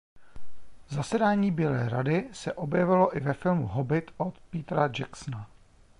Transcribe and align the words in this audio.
Zasedání 0.89 1.51
Bílé 1.51 1.89
Rady 1.89 2.29
se 2.31 2.53
objevilo 2.53 3.17
i 3.17 3.19
ve 3.19 3.33
filmu 3.33 3.67
Hobit 3.67 4.11
od 4.17 4.39
Petera 4.39 4.89
Jacksona. 4.99 5.49